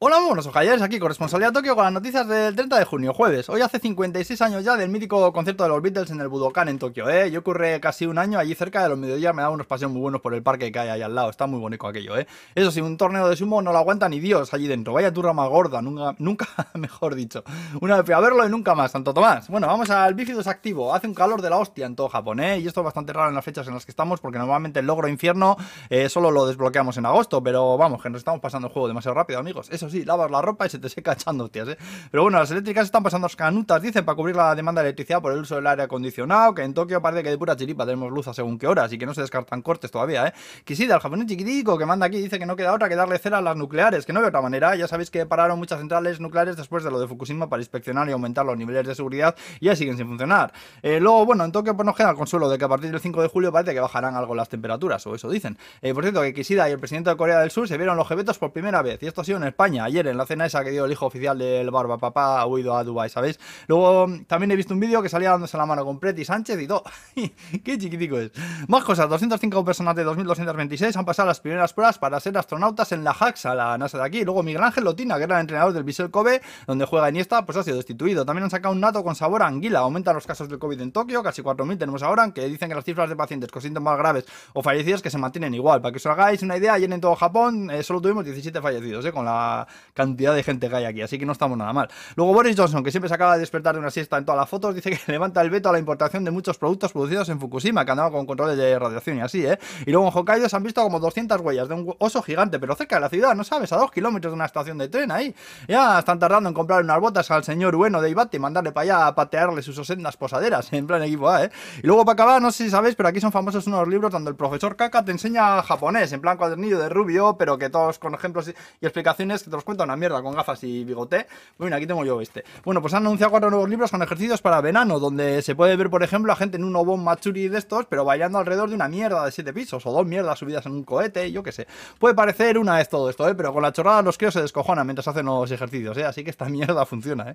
[0.00, 3.48] Hola, buenos ojalles, aquí corresponsalía Tokio con las noticias del 30 de junio, jueves.
[3.48, 6.78] Hoy hace 56 años ya del mítico concierto de los Beatles en el Budokan en
[6.78, 7.32] Tokio, ¿eh?
[7.32, 10.00] Yo ocurre casi un año allí cerca de los mediodías, me da unos paseos muy
[10.00, 12.28] buenos por el parque que hay ahí al lado, está muy bonito aquello, ¿eh?
[12.54, 15.32] Eso sí, un torneo de sumo no lo aguanta ni Dios allí dentro, vaya turra
[15.32, 17.42] más gorda, nunca, nunca mejor dicho.
[17.80, 19.48] Una vez a verlo y nunca más, Santo Tomás.
[19.48, 22.60] Bueno, vamos al bífido activo, hace un calor de la hostia en todo Japón, ¿eh?
[22.60, 24.86] Y esto es bastante raro en las fechas en las que estamos, porque normalmente el
[24.86, 25.56] logro infierno
[25.90, 29.16] eh, solo lo desbloqueamos en agosto, pero vamos, que nos estamos pasando el juego demasiado
[29.16, 29.68] rápido, amigos.
[29.72, 31.78] Eso sí, lavas la ropa se te seca echando hostias, ¿eh?
[32.10, 35.32] Pero bueno, las eléctricas están pasando canutas, dicen, para cubrir la demanda de electricidad por
[35.32, 38.28] el uso del aire acondicionado, que en Tokio parece que de pura chiripa tenemos luz
[38.28, 40.32] a según qué horas y que no se descartan cortes todavía, ¿eh?
[40.64, 43.38] Kishida, el japonés chiquitico que manda aquí, dice que no queda otra que darle cera
[43.38, 44.74] a las nucleares, que no de otra manera.
[44.76, 48.12] Ya sabéis que pararon muchas centrales nucleares después de lo de Fukushima para inspeccionar y
[48.12, 50.52] aumentar los niveles de seguridad y ya siguen sin funcionar.
[50.82, 53.00] Eh, luego, bueno, en Tokio pues nos queda el consuelo de que a partir del
[53.00, 55.58] 5 de julio parece que bajarán algo las temperaturas, o eso dicen.
[55.82, 58.08] Eh, por cierto, que Kishida y el presidente de Corea del Sur se vieron los
[58.08, 60.64] jebetos por primera vez, y esto ha sido en España, ayer en la cena esa
[60.64, 63.38] que dio el hijo oficial del Barba Papá ha huido a Dubai, ¿sabéis?
[63.66, 66.66] Luego también he visto un vídeo que salía dándose la mano con Preti Sánchez y
[66.66, 66.82] todo.
[67.64, 68.32] ¡Qué chiquitico es!
[68.68, 73.04] Más cosas, 205 personas de 2226 han pasado las primeras pruebas para ser astronautas en
[73.04, 74.24] la JAXA, la NASA de aquí.
[74.24, 77.56] Luego Miguel Ángel Lotina, que era el entrenador del Visual Kobe, donde juega Iniesta, pues
[77.58, 78.24] ha sido destituido.
[78.24, 79.80] También han sacado un nato con sabor a anguila.
[79.80, 82.84] Aumentan los casos del COVID en Tokio, casi 4.000 tenemos ahora, que dicen que las
[82.84, 85.80] cifras de pacientes con síntomas graves o fallecidos que se mantienen igual.
[85.80, 89.04] Para que os hagáis una idea, ayer en todo Japón eh, solo tuvimos 17 fallecidos,
[89.04, 91.02] eh, con la cantidad de gente que hay aquí.
[91.02, 91.88] Así que no estamos nada mal.
[92.16, 94.48] Luego Boris Johnson, que siempre se acaba de despertar de una siesta en todas las
[94.48, 97.84] fotos, dice que levanta el veto a la importación de muchos productos producidos en Fukushima,
[97.84, 99.58] que andaba con controles de radiación y así, ¿eh?
[99.86, 102.74] Y luego en Hokkaido se han visto como 200 huellas de un oso gigante, pero
[102.74, 103.72] cerca de la ciudad, ¿no sabes?
[103.72, 105.34] A dos kilómetros de una estación de tren ahí.
[105.66, 108.82] Ya están tardando en comprar unas botas al señor bueno de Ibate y mandarle para
[108.82, 111.50] allá a patearle sus osendas posaderas, en plan equipo A, ¿eh?
[111.82, 114.30] Y luego para acabar, no sé si sabéis, pero aquí son famosos unos libros donde
[114.30, 118.14] el profesor Kaka te enseña japonés, en plan cuadernillo de rubio, pero que todos con
[118.14, 118.48] ejemplos
[118.80, 121.26] y explicaciones que te los cuenta una mierda con gafas y bigote.
[121.58, 122.44] Bueno, aquí tengo yo este.
[122.64, 125.90] Bueno, pues han anunciado cuatro nuevos libros con ejercicios para verano, donde se puede ver,
[125.90, 128.88] por ejemplo, a gente en un obon Matsuri de estos, pero bailando alrededor de una
[128.88, 131.66] mierda de siete pisos, o dos mierdas subidas en un cohete, yo qué sé.
[131.98, 133.34] Puede parecer una vez todo esto, ¿eh?
[133.34, 136.04] pero con la chorrada los críos se descojonan mientras hacen los ejercicios, ¿eh?
[136.04, 137.30] así que esta mierda funciona.
[137.30, 137.34] ¿eh?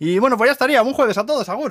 [0.00, 0.82] Y bueno, pues ya estaría.
[0.82, 1.68] Un jueves a todos, Agur.